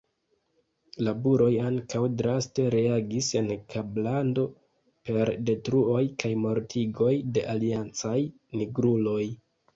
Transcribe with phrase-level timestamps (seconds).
[1.07, 4.47] La buroj ankaŭ draste reagis en Kablando
[5.11, 8.17] per detruoj kaj mortigoj de aliancaj
[8.61, 9.23] nigruloj.